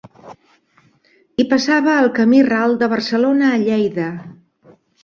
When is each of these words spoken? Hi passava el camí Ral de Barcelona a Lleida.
Hi 1.37 1.45
passava 1.53 1.99
el 2.07 2.11
camí 2.17 2.43
Ral 2.51 2.77
de 2.83 2.91
Barcelona 2.99 3.55
a 3.59 3.63
Lleida. 3.69 4.13